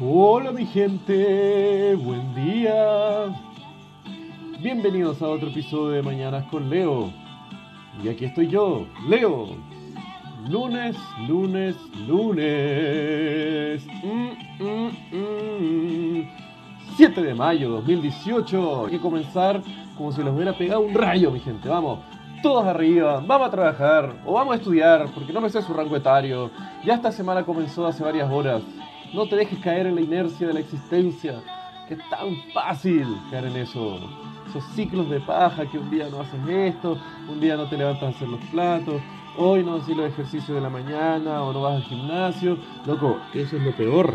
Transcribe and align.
Hola 0.00 0.52
mi 0.52 0.64
gente, 0.64 1.96
buen 1.96 2.32
día. 2.32 3.34
Bienvenidos 4.60 5.20
a 5.20 5.26
otro 5.26 5.48
episodio 5.48 5.88
de 5.88 6.02
Mañanas 6.02 6.44
con 6.52 6.70
Leo. 6.70 7.12
Y 8.04 8.08
aquí 8.08 8.26
estoy 8.26 8.46
yo, 8.46 8.86
Leo. 9.08 9.56
Lunes, 10.48 10.96
lunes, 11.26 11.74
lunes. 12.06 13.84
Mm, 14.04 14.62
mm, 14.62 14.90
mm. 15.10 16.28
7 16.96 17.20
de 17.20 17.34
mayo 17.34 17.70
2018. 17.70 18.84
Hay 18.84 18.92
que 18.92 19.00
comenzar 19.00 19.60
como 19.96 20.12
si 20.12 20.22
les 20.22 20.32
hubiera 20.32 20.52
pegado 20.52 20.82
un 20.82 20.94
rayo, 20.94 21.32
mi 21.32 21.40
gente. 21.40 21.68
Vamos, 21.68 21.98
todos 22.40 22.64
arriba, 22.64 23.20
vamos 23.26 23.48
a 23.48 23.50
trabajar 23.50 24.14
o 24.24 24.34
vamos 24.34 24.54
a 24.54 24.58
estudiar, 24.58 25.08
porque 25.12 25.32
no 25.32 25.40
me 25.40 25.50
sé 25.50 25.60
su 25.60 25.74
rango 25.74 25.96
etario. 25.96 26.52
Ya 26.84 26.94
esta 26.94 27.10
semana 27.10 27.42
comenzó 27.42 27.84
hace 27.84 28.04
varias 28.04 28.30
horas. 28.30 28.62
No 29.12 29.26
te 29.26 29.36
dejes 29.36 29.58
caer 29.60 29.86
en 29.86 29.94
la 29.94 30.02
inercia 30.02 30.46
de 30.46 30.52
la 30.52 30.60
existencia, 30.60 31.42
que 31.88 31.94
es 31.94 32.10
tan 32.10 32.36
fácil 32.52 33.06
caer 33.30 33.46
en 33.46 33.56
eso. 33.56 33.98
Esos 34.48 34.64
ciclos 34.74 35.08
de 35.08 35.20
paja 35.20 35.64
que 35.66 35.78
un 35.78 35.90
día 35.90 36.08
no 36.10 36.20
haces 36.20 36.40
esto, 36.48 36.98
un 37.28 37.40
día 37.40 37.56
no 37.56 37.68
te 37.68 37.78
levantas 37.78 38.02
a 38.02 38.08
hacer 38.08 38.28
los 38.28 38.40
platos, 38.50 39.00
hoy 39.38 39.64
no 39.64 39.76
haces 39.76 39.96
los 39.96 40.12
ejercicios 40.12 40.48
de 40.48 40.60
la 40.60 40.68
mañana 40.68 41.42
o 41.42 41.52
no 41.54 41.62
vas 41.62 41.76
al 41.76 41.84
gimnasio. 41.84 42.58
Loco, 42.86 43.18
eso 43.32 43.56
es 43.56 43.62
lo 43.62 43.72
peor. 43.72 44.14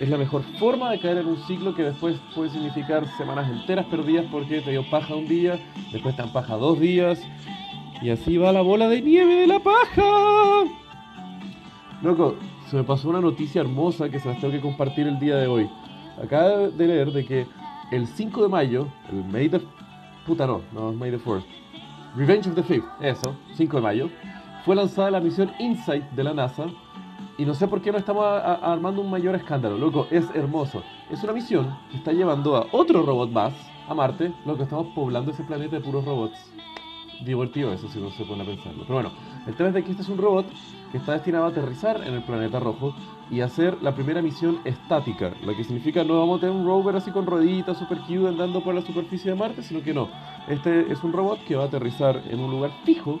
Es 0.00 0.08
la 0.08 0.18
mejor 0.18 0.42
forma 0.58 0.90
de 0.90 0.98
caer 0.98 1.18
en 1.18 1.26
un 1.26 1.36
ciclo 1.46 1.72
que 1.72 1.84
después 1.84 2.16
puede 2.34 2.50
significar 2.50 3.06
semanas 3.16 3.48
enteras 3.48 3.86
perdidas 3.86 4.26
porque 4.32 4.60
te 4.60 4.72
dio 4.72 4.88
paja 4.90 5.14
un 5.14 5.28
día, 5.28 5.60
después 5.92 6.16
te 6.16 6.22
dan 6.22 6.32
paja 6.32 6.56
dos 6.56 6.80
días, 6.80 7.22
y 8.02 8.10
así 8.10 8.36
va 8.36 8.52
la 8.52 8.62
bola 8.62 8.88
de 8.88 9.00
nieve 9.00 9.36
de 9.36 9.46
la 9.46 9.60
paja. 9.60 10.64
Loco, 12.02 12.36
se 12.74 12.78
me 12.78 12.84
pasó 12.84 13.08
una 13.08 13.20
noticia 13.20 13.60
hermosa 13.60 14.08
que 14.08 14.18
se 14.18 14.28
las 14.28 14.40
tengo 14.40 14.52
que 14.52 14.60
compartir 14.60 15.06
el 15.06 15.20
día 15.20 15.36
de 15.36 15.46
hoy. 15.46 15.70
Acabo 16.20 16.70
de 16.70 16.88
leer 16.88 17.12
de 17.12 17.24
que 17.24 17.46
el 17.92 18.08
5 18.08 18.42
de 18.42 18.48
mayo, 18.48 18.88
el 19.12 19.22
May 19.22 19.48
the... 19.48 19.60
Puta 20.26 20.44
no, 20.44 20.60
no 20.72 20.92
May 20.92 21.12
the 21.12 21.20
4th. 21.20 21.44
Revenge 22.16 22.48
of 22.48 22.56
the 22.56 22.64
Fifth, 22.64 22.84
eso, 23.00 23.36
5 23.54 23.76
de 23.76 23.80
mayo. 23.80 24.10
Fue 24.64 24.74
lanzada 24.74 25.12
la 25.12 25.20
misión 25.20 25.52
InSight 25.60 26.02
de 26.16 26.24
la 26.24 26.34
NASA. 26.34 26.66
Y 27.38 27.44
no 27.44 27.54
sé 27.54 27.68
por 27.68 27.80
qué 27.80 27.92
no 27.92 27.98
estamos 27.98 28.24
armando 28.26 29.02
un 29.02 29.10
mayor 29.10 29.36
escándalo, 29.36 29.78
loco, 29.78 30.08
es 30.10 30.28
hermoso. 30.34 30.82
Es 31.12 31.22
una 31.22 31.32
misión 31.32 31.78
que 31.92 31.98
está 31.98 32.10
llevando 32.10 32.56
a 32.56 32.66
otro 32.72 33.04
robot 33.04 33.30
más 33.30 33.54
a 33.88 33.94
Marte, 33.94 34.32
lo 34.44 34.56
que 34.56 34.64
estamos 34.64 34.88
poblando 34.96 35.30
ese 35.30 35.44
planeta 35.44 35.76
de 35.76 35.80
puros 35.80 36.04
robots 36.04 36.50
divertido 37.24 37.72
eso 37.72 37.88
si 37.88 38.00
no 38.00 38.10
se 38.10 38.24
pone 38.24 38.42
a 38.42 38.46
pensarlo. 38.46 38.82
Pero 38.82 38.94
bueno, 38.94 39.10
el 39.46 39.54
tema 39.54 39.68
es 39.68 39.74
de 39.74 39.84
que 39.84 39.90
este 39.90 40.02
es 40.02 40.08
un 40.08 40.18
robot 40.18 40.46
que 40.90 40.98
está 40.98 41.12
destinado 41.12 41.44
a 41.44 41.48
aterrizar 41.48 42.02
en 42.06 42.14
el 42.14 42.22
planeta 42.22 42.60
rojo 42.60 42.94
y 43.30 43.40
hacer 43.40 43.82
la 43.82 43.94
primera 43.94 44.22
misión 44.22 44.60
estática, 44.64 45.32
lo 45.44 45.54
que 45.56 45.64
significa 45.64 46.04
no 46.04 46.18
vamos 46.18 46.38
a 46.38 46.40
tener 46.42 46.54
un 46.54 46.66
rover 46.66 46.96
así 46.96 47.10
con 47.10 47.26
rueditas 47.26 47.78
super 47.78 47.98
cute 47.98 48.28
andando 48.28 48.62
por 48.62 48.74
la 48.74 48.82
superficie 48.82 49.30
de 49.30 49.36
Marte, 49.36 49.62
sino 49.62 49.82
que 49.82 49.92
no. 49.92 50.08
Este 50.48 50.92
es 50.92 51.02
un 51.02 51.12
robot 51.12 51.44
que 51.44 51.56
va 51.56 51.64
a 51.64 51.66
aterrizar 51.66 52.22
en 52.28 52.40
un 52.40 52.50
lugar 52.50 52.70
fijo. 52.84 53.20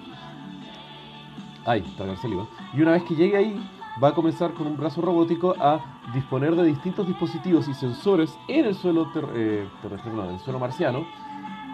Ay, 1.66 1.82
tragar 1.96 2.16
saliva. 2.18 2.46
Y 2.74 2.82
una 2.82 2.92
vez 2.92 3.02
que 3.04 3.14
llegue 3.14 3.36
ahí, 3.36 3.56
va 4.02 4.08
a 4.08 4.14
comenzar 4.14 4.52
con 4.54 4.66
un 4.66 4.76
brazo 4.76 5.00
robótico 5.00 5.54
a 5.58 5.80
disponer 6.12 6.54
de 6.56 6.64
distintos 6.64 7.06
dispositivos 7.06 7.68
y 7.68 7.74
sensores 7.74 8.36
en 8.48 8.66
el 8.66 8.74
suelo 8.74 9.10
eh, 9.34 9.66
terrestre, 9.82 10.12
no, 10.12 10.24
en 10.24 10.34
el 10.34 10.40
suelo 10.40 10.58
marciano 10.58 11.06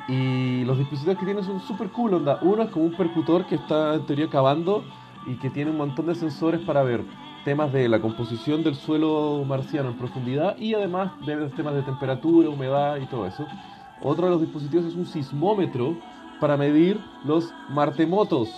y 0.08 0.64
los 0.64 0.78
dispositivos 0.78 1.18
que 1.18 1.24
tienen 1.24 1.44
son 1.44 1.60
súper 1.60 1.90
cool, 1.90 2.14
onda. 2.14 2.38
Uno 2.42 2.62
es 2.62 2.70
como 2.70 2.86
un 2.86 2.96
percutor 2.96 3.46
que 3.46 3.56
está 3.56 3.94
en 3.94 4.06
teoría 4.06 4.28
cavando 4.28 4.84
y 5.26 5.34
que 5.36 5.50
tiene 5.50 5.70
un 5.70 5.76
montón 5.76 6.06
de 6.06 6.14
sensores 6.14 6.60
para 6.60 6.82
ver 6.82 7.04
temas 7.44 7.72
de 7.72 7.88
la 7.88 8.00
composición 8.00 8.62
del 8.62 8.74
suelo 8.74 9.44
marciano 9.46 9.90
en 9.90 9.96
profundidad 9.96 10.56
y 10.58 10.74
además 10.74 11.12
de 11.24 11.48
temas 11.50 11.74
de 11.74 11.82
temperatura, 11.82 12.48
humedad 12.48 12.96
y 12.96 13.06
todo 13.06 13.26
eso. 13.26 13.46
Otro 14.02 14.26
de 14.26 14.32
los 14.32 14.40
dispositivos 14.40 14.86
es 14.86 14.94
un 14.94 15.06
sismómetro 15.06 15.96
para 16.40 16.56
medir 16.56 17.00
los 17.24 17.52
martemotos 17.68 18.48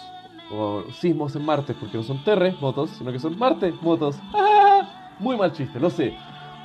o 0.52 0.84
sismos 0.92 1.34
en 1.34 1.44
Marte, 1.44 1.74
porque 1.74 1.96
no 1.96 2.02
son 2.02 2.22
terremotos, 2.24 2.90
sino 2.90 3.10
que 3.10 3.18
son 3.18 3.38
martemotos. 3.38 4.18
Muy 5.18 5.36
mal 5.36 5.52
chiste, 5.52 5.78
lo 5.78 5.90
sé 5.90 6.16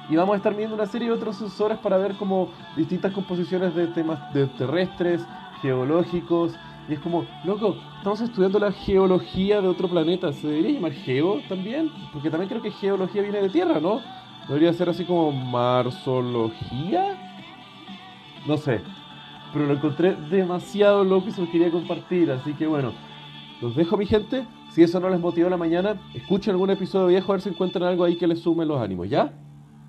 y 0.09 0.15
vamos 0.15 0.33
a 0.33 0.37
estar 0.37 0.55
viendo 0.55 0.75
una 0.75 0.85
serie 0.85 1.09
de 1.09 1.13
otros 1.13 1.35
sensores 1.35 1.77
para 1.79 1.97
ver 1.97 2.15
como 2.15 2.49
distintas 2.75 3.11
composiciones 3.11 3.75
de 3.75 3.87
temas 3.87 4.33
de 4.33 4.47
terrestres, 4.47 5.25
geológicos. 5.61 6.53
Y 6.87 6.93
es 6.93 6.99
como, 6.99 7.25
loco, 7.43 7.75
estamos 7.97 8.21
estudiando 8.21 8.59
la 8.59 8.71
geología 8.71 9.61
de 9.61 9.67
otro 9.67 9.89
planeta. 9.89 10.31
¿Se 10.31 10.47
debería 10.47 10.71
llamar 10.71 10.93
geo 10.93 11.41
también? 11.49 11.91
Porque 12.13 12.29
también 12.29 12.47
creo 12.47 12.61
que 12.61 12.71
geología 12.71 13.21
viene 13.21 13.41
de 13.41 13.49
tierra, 13.49 13.81
¿no? 13.81 13.99
¿Debería 14.47 14.71
ser 14.71 14.89
así 14.89 15.03
como 15.03 15.33
marsología? 15.33 17.17
No 18.47 18.55
sé. 18.55 18.79
Pero 19.51 19.65
lo 19.65 19.73
encontré 19.73 20.15
demasiado 20.29 21.03
loco 21.03 21.27
y 21.27 21.31
se 21.31 21.41
lo 21.41 21.51
quería 21.51 21.69
compartir. 21.69 22.31
Así 22.31 22.53
que 22.53 22.65
bueno, 22.65 22.93
los 23.61 23.75
dejo, 23.75 23.97
mi 23.97 24.05
gente. 24.05 24.45
Si 24.69 24.83
eso 24.83 25.01
no 25.01 25.09
les 25.09 25.19
motiva 25.19 25.49
la 25.49 25.57
mañana, 25.57 25.99
escuchen 26.13 26.51
algún 26.51 26.69
episodio 26.69 27.07
viejo 27.07 27.31
a 27.31 27.35
ver 27.35 27.41
si 27.41 27.49
encuentran 27.49 27.83
algo 27.83 28.05
ahí 28.05 28.15
que 28.15 28.27
les 28.27 28.39
sume 28.39 28.65
los 28.65 28.79
ánimos, 28.79 29.09
¿ya? 29.09 29.33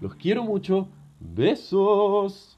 Los 0.01 0.15
quiero 0.15 0.45
mucho. 0.45 0.89
Besos. 1.21 2.57